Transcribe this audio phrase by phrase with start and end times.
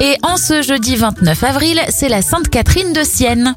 [0.00, 3.54] Et en ce jeudi 29 avril, c'est la Sainte Catherine de Sienne.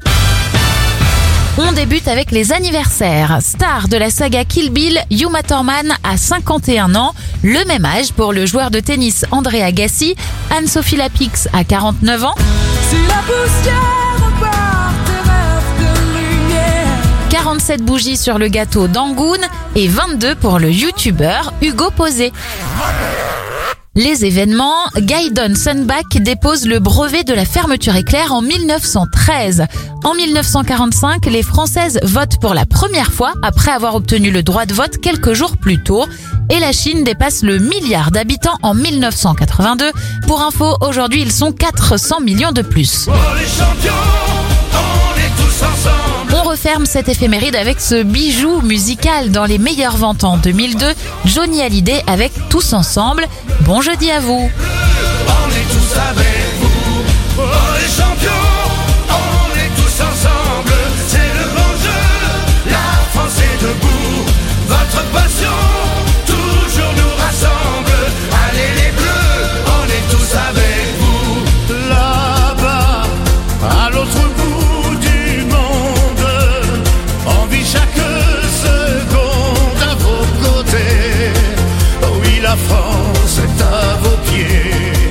[1.58, 3.38] On débute avec les anniversaires.
[3.40, 8.32] Star de la saga Kill Bill, Yuma Thurman a 51 ans, le même âge pour
[8.32, 10.16] le joueur de tennis André Agassi,
[10.50, 12.34] Anne-Sophie Lapix a 49 ans.
[12.88, 16.88] Si la poussière repart tes rêves de lumière
[17.30, 19.40] 47 bougies sur le gâteau d'Angoun
[19.76, 22.32] et 22 pour le youtubeur Hugo Posé.
[23.94, 29.66] Les événements, Gaydon Sunback dépose le brevet de la fermeture éclair en 1913.
[30.02, 34.72] En 1945, les Françaises votent pour la première fois après avoir obtenu le droit de
[34.72, 36.06] vote quelques jours plus tôt.
[36.48, 39.92] Et la Chine dépasse le milliard d'habitants en 1982.
[40.26, 43.08] Pour info, aujourd'hui ils sont 400 millions de plus.
[43.08, 44.41] Oh
[46.62, 50.86] ferme cette éphéméride avec ce bijou musical dans les meilleures ventes en 2002,
[51.24, 53.26] Johnny Hallyday avec Tous Ensemble.
[53.62, 54.48] Bon jeudi à vous.
[82.52, 85.01] la France est à vos pieds.